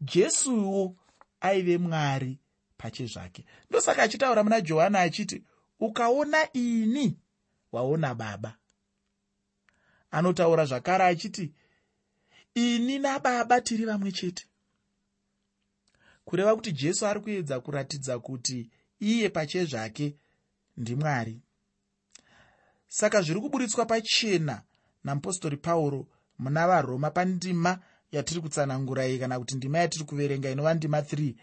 Jesuwo 0.00 0.96
aive 1.40 1.78
mwari 1.78 2.38
pachezvake. 2.78 3.44
Ndosaka 3.70 4.02
achitaura 4.02 4.44
muna 4.44 4.60
johani 4.60 4.96
achiti 4.96 5.44
ukaona 5.80 6.52
ini 6.52 7.18
waona 7.72 8.14
baba. 8.14 8.56
Anotaura 10.10 10.64
zvakare 10.64 11.04
achiti 11.04 11.52
ini 12.54 12.98
nababa 12.98 13.60
tiri 13.60 13.84
vamwe 13.84 14.12
chete. 14.12 14.46
Kureva 16.24 16.56
kuti 16.56 16.72
jesu 16.72 17.06
ari 17.06 17.20
kuedza 17.20 17.60
kuratidza 17.60 18.18
kuti 18.18 18.70
iye 19.00 19.28
pachezvake 19.28 20.16
ndimwari 20.76 21.40
saka 22.88 23.22
zviri 23.22 23.40
kuburitswa 23.40 23.86
pachena 23.86 24.62
namupostori 25.04 25.56
pauro 25.56 26.06
muna 26.38 26.66
varoma 26.66 27.10
pandima 27.10 27.78
yatiri 28.12 28.40
kutsanangura 28.40 29.06
iyi 29.08 29.18
kana 29.18 29.38
kuti 29.38 29.54
ndima 29.56 29.78
yatiri 29.78 30.04
kuverenga 30.04 30.50
inova 30.50 30.74
ndima 30.74 31.00
3 31.00 31.34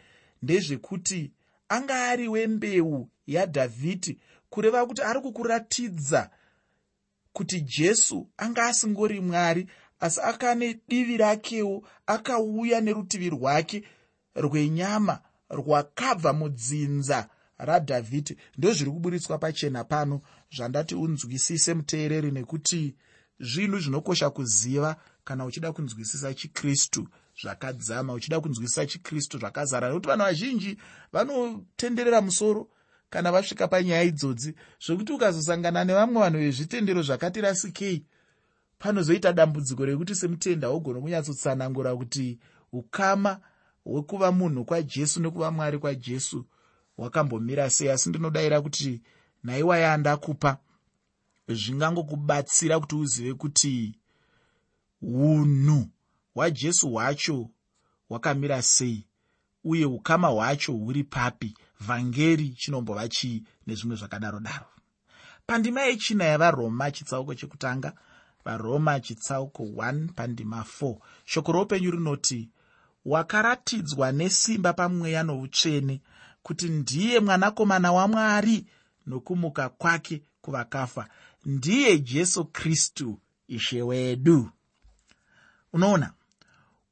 ndezvekuti 0.46 1.32
anga 1.70 1.96
ari 2.10 2.28
wembeu 2.28 3.10
yadhavhidhi 3.28 4.20
kureva 4.50 4.86
kuti 4.86 5.02
ari 5.02 5.20
kukuratidza 5.22 6.22
kuti 7.34 7.62
jesu 7.62 8.30
anga 8.38 8.66
asingori 8.66 9.20
mwari 9.20 9.68
asi 10.00 10.22
akane 10.22 10.80
divi 10.88 11.18
rakewo 11.18 11.88
akauya 12.06 12.82
nerutivi 12.82 13.30
rwake 13.30 13.84
rwenyama 14.36 15.16
rwakabva 15.50 16.34
mudzinza 16.34 17.30
radhavhidhi. 17.58 18.38
Ndozviri 18.58 18.92
kuburitswa 18.92 19.38
pachena 19.38 19.84
pano 19.84 20.22
zvandati 20.56 20.96
unzwisise 20.96 21.74
muteereri 21.74 22.32
nekuti 22.32 22.96
zvinhu 23.40 23.80
zvinokosha 23.80 24.30
kuziva 24.30 24.96
kana 25.24 25.46
uchida 25.46 25.72
kunzwisisa 25.72 26.34
chikristu 26.34 27.08
zvakadzama 27.42 28.14
uchida 28.14 28.40
kunzwisisa 28.40 28.86
chikristu 28.86 29.38
zvakazara. 29.38 29.88
Nekuti 29.90 30.08
vanhu 30.08 30.24
vazhinji 30.24 30.78
vanotenderera 31.14 32.22
musoro 32.22 32.68
kana 33.10 33.32
vasvika 33.32 33.68
panyaya 33.68 34.04
idzodzi 34.04 34.56
zvokuti 34.86 35.14
ukazosangana 35.14 35.84
nevamwe 35.84 36.22
vanhu 36.22 36.40
vezvitendero 36.40 37.02
zvakati 37.02 37.42
rasikei 37.42 38.06
panozoita 38.80 39.34
dambudziko 39.34 39.86
rekuti 39.86 40.16
semutenda 40.16 40.70
wogona 40.70 41.00
kunyatsotsanangura 41.00 41.96
kuti 41.96 42.40
ukama 42.72 43.40
hwekuva 43.84 44.32
munhu 44.32 44.66
kwajesu 44.66 45.22
nekuva 45.22 45.52
mwari 45.52 45.78
kwajesu 45.80 46.46
hwakambomira 46.98 47.70
sei. 47.70 47.90
Asi 47.90 48.10
ndinodayira 48.10 48.62
kuti 48.62 49.02
nhaiwa 49.44 49.78
yandakupa 49.78 50.58
zvingangokubatsira 51.48 52.80
kuti 52.80 52.96
uzive 52.96 53.34
kuti 53.34 53.96
unhu 55.02 55.88
hwajesu 56.36 56.92
hwacho 56.92 57.50
hwakamira 58.10 58.62
sei 58.62 59.08
uye 59.64 59.86
ukama 59.86 60.28
hwacho 60.28 60.72
huri 60.74 61.04
papi? 61.04 61.54
Vhangeri 61.80 62.50
chinombova 62.50 63.08
chii 63.08 63.44
nezvimwe 63.68 63.96
zvakadaro 63.98 64.40
daro 64.40 64.66
pandima 65.48 65.82
yechina 65.82 66.24
yavaroma 66.26 66.92
chitsauko 66.92 67.36
chekutanga 67.36 67.94
varoma 68.46 69.00
chitsauko 69.00 69.64
1 69.64 70.08
pandima 70.08 70.66
4 70.82 70.98
shoko 71.26 71.52
roupenyu 71.52 71.92
rinoti 71.92 72.50
wakaratidzwa 73.06 74.12
nesimba 74.12 74.74
pamweya 74.74 75.24
noutsvene 75.24 76.02
kuti 76.44 76.70
ndiye 76.70 77.20
mwanakomana 77.20 77.92
wamwari 77.92 78.66
nokumuka 79.08 79.70
kwake 79.70 80.22
kuvakafa. 80.42 81.08
Ndiye 81.46 82.00
jesu 82.00 82.46
kristu 82.46 83.20
ishe 83.48 83.82
wedu. 83.82 84.50
Unoona 85.74 86.14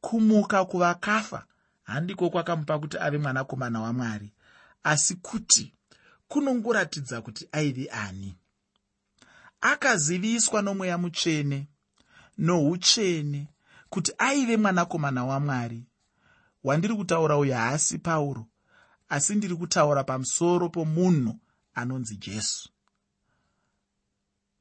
kumuka 0.03 0.65
kuvakafa 0.65 1.45
handiko 1.83 2.29
kwakamupa 2.29 2.79
kuti 2.79 2.97
ave 2.97 3.17
mwanakomana 3.17 3.81
wamwari. 3.81 4.33
Asi 4.83 5.15
kuti 5.15 5.73
kunongoratidza 6.27 7.21
kuti 7.21 7.47
aive 7.51 7.85
ani. 7.91 8.35
Akaziviswa 9.61 10.61
nomweya 10.61 10.97
mutsvene 10.97 11.67
noutsvene 12.37 13.47
kuti 13.89 14.11
aive 14.17 14.57
mwanakomana 14.57 15.25
wamwari. 15.25 15.83
Wandiri 16.63 16.95
kutaura 16.95 17.37
uyu 17.37 17.53
haasi 17.53 17.97
pauro 17.99 18.47
asi 19.09 19.35
ndiri 19.35 19.55
kutaura 19.55 20.03
pamusoro 20.03 20.69
pomunhu 20.69 21.39
anonzi 21.73 22.15
jesu. 22.17 22.69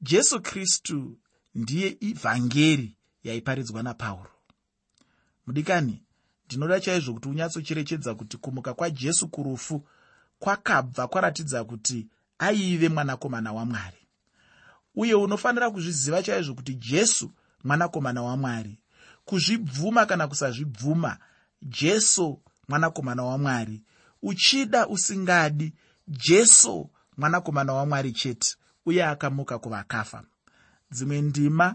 Jesu 0.00 0.40
kristu 0.40 1.18
ndiye 1.54 1.96
ivhangeri 2.00 2.96
yaiparidzwa 3.24 3.82
napauro 3.82 4.31
mudikani 5.46 6.02
ndinoda 6.46 6.80
chaizvo 6.80 7.12
kuti 7.14 7.28
unyatsocherechedza 7.28 8.14
kuti 8.14 8.36
kumuka 8.36 8.74
kwajesu 8.74 9.28
kurufu 9.28 9.86
kwakabva 10.38 11.08
kwaratidza 11.08 11.64
kuti 11.64 12.08
aive 12.38 12.88
mwanakomana 12.88 13.52
wamwari. 13.52 13.96
Uye 14.94 15.14
unofanira 15.14 15.70
kuzviziva 15.70 16.22
chaizvo 16.22 16.54
kuti 16.54 16.74
jesu 16.74 17.30
mwanakomana 17.64 18.22
wamwari. 18.22 18.78
Kuzvibvuma 19.24 20.06
kana 20.06 20.28
kusazvibvuma 20.28 21.18
jesu 21.62 22.40
mwanakomana 22.68 23.22
wamwari. 23.22 23.82
Uchida 24.22 24.86
usingadi 24.88 25.72
jesu 26.08 26.90
mwanakomana 27.16 27.72
wamwari 27.72 28.12
chete 28.12 28.56
uye 28.86 29.04
akamuka 29.04 29.58
kuvakafa. 29.58 30.24
Dzimwe 30.90 31.20
ndima 31.22 31.74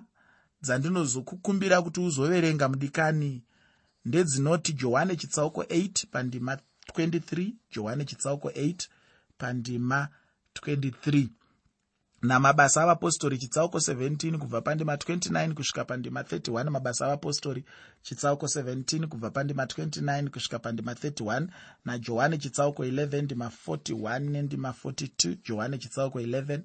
dzandinozokukumbira 0.61 1.81
kuti 1.81 1.99
uzoverenga 1.99 2.69
mudikani 2.69 3.43
ndedzinoti 4.07 4.73
johani 4.73 5.15
chitsauko 5.17 5.61
8 5.63 6.05
pandima 6.11 6.57
23 6.93 7.51
johani 7.71 8.05
chitsauko 8.05 8.49
8 8.49 8.87
pandima 9.37 10.07
23 10.55 11.27
namabasa 12.21 12.83
avapostori 12.83 13.37
chitsauko 13.37 13.77
17 13.77 14.37
kubva 14.37 14.61
pandima 14.61 14.95
29 14.95 15.53
kusvika 15.53 15.85
pandima 15.85 16.21
31 16.21 16.69
mabasa 16.69 17.05
avapostori 17.05 17.63
chitsauko 18.01 18.45
17 18.45 19.07
kubva 19.07 19.29
pandima 19.29 19.65
29 19.65 20.29
kusvika 20.29 20.59
pandima 20.59 20.93
31 20.93 21.47
najohani 21.85 22.37
chitsauko 22.37 22.85
11 22.85 23.21
ndima 23.21 23.51
41 23.67 24.19
nendima 24.19 24.73
42 24.83 25.37
johani 25.47 25.77
chitsauko 25.77 26.19
11 26.19 26.61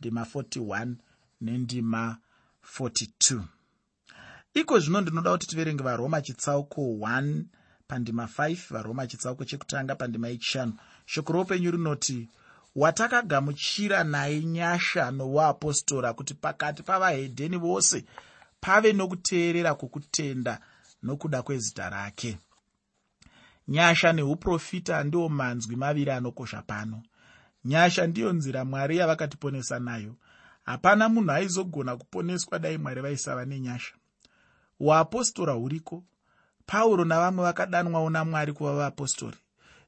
ndima 0.00 0.22
41 0.34 0.94
nendima 1.40 2.18
42 2.78 3.42
iko 4.54 4.78
zvino 4.78 5.00
ndinoda 5.00 5.30
kuti 5.30 5.46
tiverenge 5.46 5.82
varoma 5.82 6.22
chitsauko 6.22 6.80
1 6.80 7.42
pandima 7.88 8.24
5 8.38 8.56
varoma 8.70 9.06
chitsauko 9.06 9.44
chekutanga 9.44 9.94
pandima 9.94 10.28
yechishanu 10.28 10.72
shoko 11.06 11.32
roupenyu 11.32 11.70
rinoti 11.70 12.28
watakagamuchira 12.76 14.04
naye 14.04 14.40
nyasha 14.44 15.10
nouapostora 15.10 16.12
kuti 16.12 16.34
pakati 16.34 16.82
pavahedheni 16.82 17.56
vose 17.56 18.04
pave 18.60 18.92
nokuteerera 18.92 19.74
kwokutenda 19.74 20.60
nokuda 21.02 21.42
kwezita 21.42 21.90
rake. 21.90 22.38
Nyasha 23.68 24.12
neuprofita 24.12 25.04
ndiwo 25.04 25.28
manzwi 25.28 25.76
maviri 25.76 26.10
anokosha 26.10 26.62
pano. 26.62 27.02
Nyasha 27.64 28.06
ndiyo 28.06 28.32
nzira 28.32 28.64
mwari 28.64 28.96
yavakatiponesa 28.96 29.78
nayo. 29.78 30.14
Hapana 30.64 31.08
munhu 31.08 31.30
aizogona 31.30 31.96
kuponeswa 31.96 32.58
dai 32.58 32.78
mwari 32.78 33.00
vaisava 33.00 33.44
nenyasha 33.44 33.94
uapostora 34.80 35.52
huriko? 35.52 36.04
Pauro 36.66 37.04
navamwe 37.04 37.44
vakadanwawo 37.44 38.10
namwari 38.10 38.52
kuva 38.52 38.72
vapostori 38.74 39.36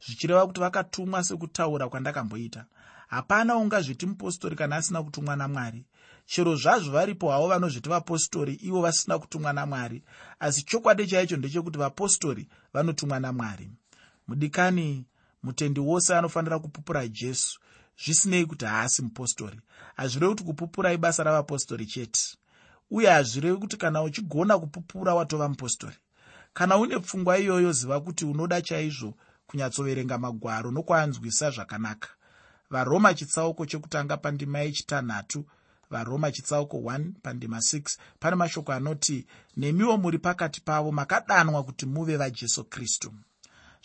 zvichireva 0.07 0.47
kuti 0.47 0.61
vakatumwa 0.61 1.25
sekutaura 1.25 1.89
kwandakamboita. 1.89 2.65
Hapana 3.09 3.57
ungazviti 3.57 4.07
mupostori 4.07 4.57
kana 4.57 4.77
asina 4.77 5.03
kutumwa 5.03 5.37
namwari. 5.37 5.85
Chero 6.27 6.57
zvazvo 6.57 6.93
varipo 6.93 7.31
havo 7.31 7.49
vanozviti 7.49 7.89
vapostori 7.89 8.55
ivo 8.55 8.81
vasina 8.81 9.19
kutumwa 9.19 9.53
namwari. 9.53 10.03
Asi 10.41 10.63
chokwadi 10.63 11.07
chaicho 11.07 11.37
ndechekuti 11.37 11.79
vapostori 11.79 12.49
vanotumwa 12.73 13.21
namwari. 13.21 13.71
Mudikani 14.29 15.05
mutendi 15.43 15.81
wose 15.81 16.17
anofanira 16.17 16.59
kupupura 16.59 17.09
jesu. 17.09 17.61
Zvisinei 18.05 18.47
kuti 18.47 18.65
haasi 18.65 19.03
mupostori. 19.03 19.61
Hazvirevi 19.97 20.33
kuti 20.35 20.45
kupupura 20.45 20.93
ibasa 20.93 21.23
ravapostori 21.23 21.87
chete 21.87 22.37
uye 22.91 23.11
hazvirevi 23.11 23.57
kuti 23.57 23.77
kana 23.77 24.03
uchigona 24.03 24.59
kupupura 24.59 25.15
watova 25.15 25.49
mupostori. 25.49 25.97
Kana 26.55 26.77
une 26.77 26.99
pfungwa 26.99 27.39
iyoyo 27.39 27.73
ziva 27.73 28.01
kuti 28.01 28.25
unoda 28.25 28.63
chaizvo 28.63 29.15
kunyatsoverenga 29.47 30.19
magwaro 30.19 30.71
nokwanzwisa 30.71 31.51
zvakanaka. 31.51 32.09
Varoma 32.71 33.15
chitsauko 33.15 33.67
chekutanga 33.67 34.17
pandima 34.17 34.59
yechitanhatu 34.59 35.45
varoma 35.91 36.33
chitsauko 36.33 36.77
1 36.77 37.13
pandima 37.23 37.59
6 37.59 37.99
pane 38.21 38.37
mashoko 38.37 38.73
anoti 38.73 39.27
nemiwo 39.57 39.97
muri 39.97 40.19
pakati 40.19 40.61
pavo 40.61 40.93
makadanwa 40.93 41.65
kuti 41.65 41.87
muve 41.87 42.17
vajesu 42.17 42.65
kristu. 42.65 43.15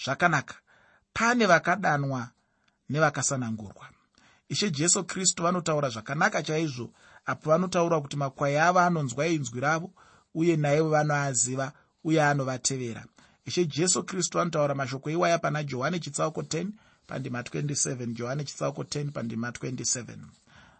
Zvakanaka. 0.03 0.55
Pane 1.13 1.45
vakadanwa 1.45 2.29
nevakasanangurwa. 2.89 3.89
Ishe 4.49 4.71
jesu 4.71 5.03
kristu 5.03 5.43
vanotaura 5.43 5.89
zvakanaka 5.89 6.43
chaizvo 6.43 6.89
apo 7.31 7.49
vanotaura 7.49 8.01
kuti 8.01 8.17
makwai 8.17 8.57
avo 8.57 8.79
anonzwa 8.79 9.27
inzwi 9.27 9.59
ravo 9.61 9.89
uye 10.39 10.55
naivo 10.57 10.89
vanoaziva 10.89 11.71
uye 12.03 12.23
anovatevera. 12.23 13.05
Ishe 13.45 13.65
jesu 13.65 14.03
kristu 14.03 14.39
anotaura 14.39 14.75
mashoko 14.75 15.09
iwaya 15.09 15.39
pana 15.39 15.63
johani 15.63 15.99
chitsauko 15.99 16.41
10 16.41 16.67
pandima 17.07 17.41
27 17.41 18.05
johani 18.13 18.43
chitsauko 18.43 18.83
10 18.83 19.11
pandima 19.11 19.49
27 19.49 20.03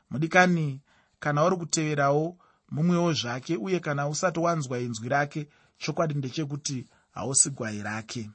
mudikani 0.09 0.81
kana 1.19 1.45
uri 1.45 1.55
kuteverawo 1.55 2.37
mumwewo 2.71 3.13
zvake 3.13 3.55
uye 3.57 3.79
kana 3.79 4.07
usati 4.07 4.39
wanzwa 4.39 4.79
inzwi 4.79 5.09
rake 5.09 5.47
chokwadi 5.77 6.13
ndechekuti 6.13 6.87
hausi 7.11 7.49
gwai 7.49 7.83
rake. 7.83 8.29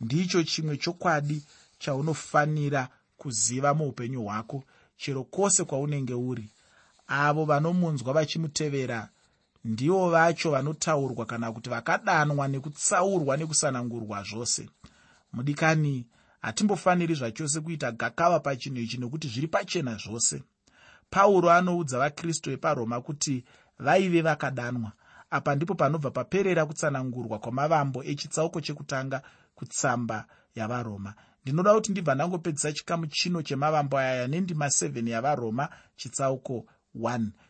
Ndicho 0.00 0.42
chimwe 0.42 0.76
chokwadi 0.76 1.42
chaunofanira 1.78 2.88
kuziva 3.16 3.74
muupenyu 3.74 4.22
hwako 4.24 4.64
chero 4.96 5.24
kwose 5.24 5.64
kwaunenge 5.64 6.14
uri 6.14 6.50
avo 7.06 7.44
vanomunzwa 7.44 8.12
vachimutevera 8.12 9.08
ndivo 9.64 10.10
vacho 10.10 10.50
vanotaurwa 10.50 11.26
kana 11.26 11.52
kuti 11.52 11.70
vakadanwa 11.70 12.48
nekutsaurwa 12.48 13.36
nekusanangurwa 13.36 14.22
zvose. 14.22 14.68
Mudikani 15.32 16.06
hatimbofaniri 16.40 17.14
zvachose 17.14 17.60
kuita 17.60 17.92
gakava 17.92 18.40
pachinhu 18.40 18.80
ichi 18.80 18.98
nekuti 18.98 19.28
zviri 19.28 19.48
pachena 19.48 19.96
zvose. 19.96 20.42
Pauro 21.10 21.50
anoudza 21.50 21.98
vakristu 21.98 22.50
veparoma 22.50 23.00
kuti 23.00 23.44
vaive 23.78 24.22
vakadanwa. 24.22 24.92
Apa 25.30 25.54
ndipo 25.54 25.74
panobva 25.74 26.10
paperera 26.10 26.66
kutsanangurwa 26.66 27.38
kwamavambo 27.38 28.04
echitsauko 28.04 28.60
chekutanga 28.60 29.22
kutsamba 29.54 30.26
yavaroma. 30.54 31.14
Ndinoda 31.42 31.74
kuti 31.74 31.92
ndibva 31.92 32.14
ndangopedzisa 32.14 32.72
chikamu 32.72 33.06
chino 33.06 33.42
chemavambo 33.42 33.98
aya 33.98 34.28
nendima 34.28 34.66
7 34.66 35.08
yavaroma 35.08 35.68
chitsauko 35.96 36.54
1 36.54 36.83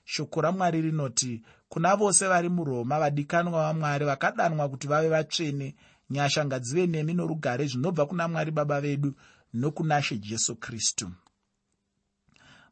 shoko 0.04 0.40
ramwari 0.40 0.80
rinoti 0.82 1.42
kuna 1.68 1.96
vose 1.96 2.28
vari 2.28 2.48
muroma 2.48 2.98
vadikanwa 2.98 3.60
vamwari 3.72 4.04
vakadanwa 4.04 4.68
kuti 4.68 4.86
vave 4.88 5.08
vatsvene. 5.08 5.74
Nyasha 6.10 6.44
ngadzive 6.44 6.86
nemi 6.86 7.14
norugare 7.14 7.66
zvinobva 7.66 8.06
kuna 8.06 8.28
mwari 8.28 8.50
baba 8.50 8.80
vedu 8.80 9.14
nokuna 9.54 10.02
she 10.02 10.18
jesu 10.18 10.56
kristu. 10.56 11.10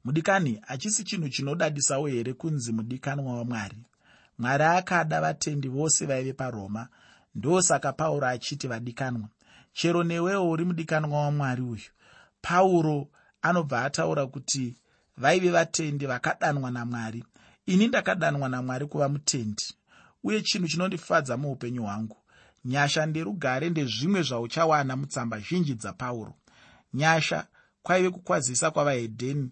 Mudikani 0.05 0.61
hachisi 0.67 1.05
chinhu 1.05 1.29
chinodadisawo 1.29 2.07
here 2.07 2.33
kunzi 2.35 2.73
mudikanwa 2.73 3.37
wamwari? 3.39 3.79
Mwari 4.39 4.65
akada 4.65 5.21
vatendi 5.21 5.69
vose 5.69 6.07
vaive 6.07 6.33
paroma. 6.33 6.89
Ndosaka 7.35 7.93
pauro 7.93 8.27
achiti 8.27 8.69
vadikanwa 8.69 9.29
chero 9.73 10.05
newewo 10.05 10.51
uri 10.51 10.65
mudikanwa 10.65 11.23
wamwari 11.25 11.63
uyu? 11.63 11.83
Pauro 12.43 13.09
anobva 13.43 13.85
ataura 13.85 14.27
kuti 14.27 14.77
vaive 15.17 15.51
vatendi 15.51 16.07
vakadanwa 16.07 16.71
namwari. 16.71 17.25
Ini 17.67 17.87
ndakadanwa 17.89 18.49
namwari 18.49 18.87
kuva 18.87 19.09
mutendi 19.09 19.65
uye 20.25 20.43
chinhu 20.43 20.69
chinondifadza 20.69 21.37
muupenyu 21.37 21.83
hwangu. 21.83 22.17
Nyasha 22.65 23.07
nderugare 23.07 23.71
ndezvimwe 23.71 24.23
zvauchawana 24.23 24.97
mutsamba 24.97 25.39
zhinji 25.41 25.75
dzapauro. 25.75 26.35
Nyasha 26.95 27.47
kwaive 27.83 28.11
kukwazisa 28.11 28.71
kwavahedheni. 28.71 29.51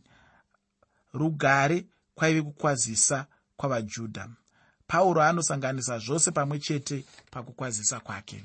Rugare 1.13 1.87
kwaive 2.15 2.43
kukwazisa 2.43 3.27
kwavajudha. 3.57 4.29
Pauro 4.87 5.23
anosanganisa 5.23 5.99
zvose 5.99 6.31
pamwe 6.31 6.59
chete 6.59 7.05
pakukwazisa 7.31 8.01
kwake. 8.01 8.45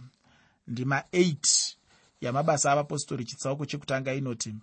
Ndima 0.67 0.99
8 1.13 1.75
yamabasa 2.21 2.71
avapostori 2.71 3.25
chitsauko 3.25 3.65
chekutanga 3.65 4.13
inoti 4.13 4.55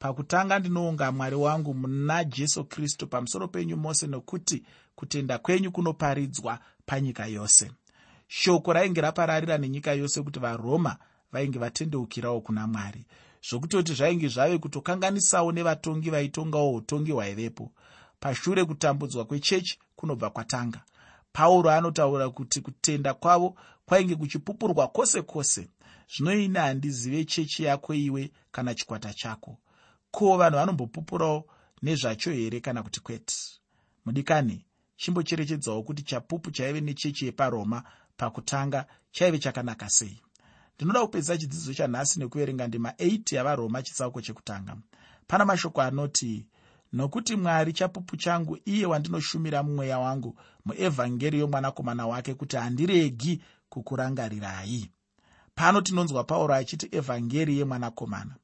pakutanga 0.00 0.58
ndinounga 0.58 1.12
mwari 1.12 1.36
wangu 1.36 1.74
muna 1.74 2.24
jesu 2.24 2.64
kristu 2.64 3.06
pamusoro 3.06 3.48
penyu 3.48 3.76
mose 3.76 4.06
nokuti 4.06 4.64
kutenda 4.94 5.38
kwenyu 5.38 5.72
kunoparidzwa 5.72 6.58
panyika 6.86 7.26
yose. 7.26 7.70
Shoko 8.28 8.72
rainge 8.72 9.00
rapararira 9.00 9.58
nenyika 9.58 9.92
yose 9.92 10.22
kuti 10.22 10.38
varoma 10.40 10.96
vainge 11.32 11.58
vatendeukirawo 11.58 12.40
kuna 12.40 12.66
mwari. 12.66 13.06
Zvokutoti 13.48 13.94
zvainge 13.94 14.28
zvave 14.28 14.58
kutokanganisawo 14.58 15.52
nevatongi 15.52 16.10
vaitongawo 16.10 16.74
utongi 16.74 17.12
hwaivepo 17.12 17.72
pashure 18.20 18.64
kutambudzwa 18.64 19.24
kwechechi 19.24 19.78
kunobva 19.96 20.30
kwatanga. 20.30 20.80
Pauro 21.32 21.70
anotaura 21.70 22.30
kuti 22.30 22.60
kutenda 22.60 23.14
kwavo 23.14 23.56
kwainge 23.86 24.16
kuchipupurwa 24.16 24.88
kwose 24.88 25.22
kwose. 25.22 25.68
Zvino 26.16 26.34
ine 26.34 26.58
handizive 26.58 27.24
chechi 27.24 27.64
yako 27.64 27.94
iwe 27.94 28.30
kana 28.52 28.74
chikwata 28.74 29.14
chako 29.14 29.58
ko 30.10 30.36
vanhu 30.36 30.56
vanombopupurawo 30.56 31.46
nezvacho 31.82 32.30
here 32.30 32.60
kana 32.60 32.82
kuti 32.82 33.00
kwete? 33.00 33.34
Mudikani 34.04 34.66
chimbocherechedzawo 34.96 35.82
kuti 35.82 36.02
chapupu 36.02 36.50
chaive 36.50 36.80
nechechi 36.80 37.26
yeparoma 37.26 37.82
pakutanga 38.16 38.86
chaive 39.12 39.38
chakanaka 39.38 39.88
sei? 39.88 40.20
Ndinoda 40.76 41.00
kupedzisa 41.00 41.38
chidzidzo 41.38 41.74
chanhasi 41.74 42.18
nekuverenga 42.20 42.66
ndima 42.68 42.90
8 42.90 43.36
yavaroma 43.36 43.82
chitsauko 43.82 44.20
chekutanga. 44.20 44.76
Pana 45.26 45.44
mashoko 45.44 45.82
anoti 45.82 46.46
nokuti 46.92 47.36
mwari 47.36 47.72
chapupu 47.72 48.16
changu 48.16 48.58
iye 48.64 48.86
wandinoshumira 48.86 49.62
mumweya 49.62 49.98
wangu 49.98 50.38
muevhangeri 50.64 51.38
yomwanakomana 51.38 52.06
wake 52.06 52.34
kuti 52.34 52.56
handiregi 52.56 53.42
kukurangarirai 53.68 54.90
pano 55.54 55.80
tinonzwa 55.80 56.24
pauro 56.24 56.54
achiti 56.54 56.88
evhangeri 56.96 57.58
yemwanakomana 57.58 58.34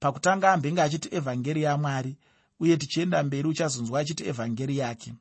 pakutanga 0.00 0.52
ambenge 0.52 0.82
achiti 0.82 1.08
evhangeri 1.16 1.62
yamwari 1.62 2.16
uye 2.60 2.76
tichienda 2.76 3.22
mberi 3.22 3.48
uchazonzwa 3.48 4.00
achiti 4.00 4.28
evhangeri 4.28 4.78
yake. 4.78 5.14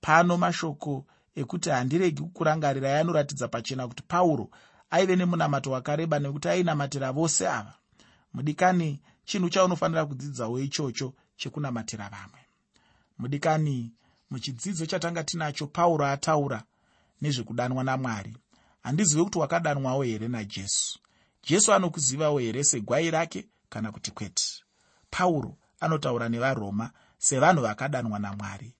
Pano 0.00 0.36
mashoko 0.36 1.06
ekuti 1.34 1.70
handiregi 1.70 2.22
kukurangarirai 2.22 3.00
anoratidza 3.00 3.48
pachena 3.48 3.88
kuti 3.88 4.02
pauro 4.02 4.50
aive 4.90 5.16
nemunamato 5.16 5.70
wakareba 5.70 6.18
nekuti 6.18 6.48
ainamatira 6.48 7.12
vose 7.12 7.48
ava. 7.48 7.74
Mudikani 8.34 9.00
chinhu 9.24 9.48
chaunofanira 9.50 10.06
kudzidzawo 10.06 10.60
ichocho 10.60 11.14
chekunamatira 11.36 12.08
vamwe. 12.08 12.40
Mudikani 13.18 13.92
muchidzidzo 14.30 14.86
chatanga 14.86 15.24
tinacho 15.24 15.66
pauro 15.66 16.06
ataura 16.06 16.62
nezvekudanwa 17.22 17.84
namwari. 17.84 18.36
Handizive 18.82 19.24
kuti 19.24 19.38
wakadanwawo 19.38 20.02
here 20.02 20.28
najesu? 20.28 20.98
Jesu 21.42 21.72
anokuzivawo 21.72 22.38
here 22.38 22.64
segwai 22.64 23.10
rake 23.10 23.48
kana 23.76 23.92
kuti 23.92 24.10
kwete. 24.10 24.64
Pauro 25.10 25.56
anotaura 25.80 26.28
nevaroma 26.28 26.90
sevanhu 27.18 27.62
vakadanwa 27.62 28.18
namwari 28.18 28.74